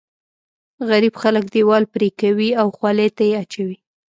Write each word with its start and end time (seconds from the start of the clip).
غريب 0.89 1.13
خلک 1.23 1.43
دیوال 1.53 1.83
پرې 1.93 2.09
کوي 2.21 2.49
او 2.61 2.67
خولې 2.77 3.07
ته 3.17 3.23
یې 3.29 3.35
اچوي. 3.43 3.77